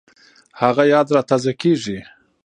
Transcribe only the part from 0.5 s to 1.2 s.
هغه یاد